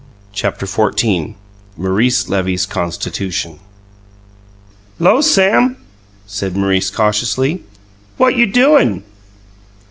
CHAPTER 0.33 0.65
XIV 0.65 1.35
MAURICE 1.77 2.27
LEVY'S 2.27 2.65
CONSTITUTION 2.65 3.59
"Lo, 4.97 5.21
Sam!" 5.21 5.77
said 6.25 6.57
Maurice 6.57 6.89
cautiously. 6.89 7.61
"What 8.17 8.35
you 8.35 8.47
doin'?" 8.47 9.03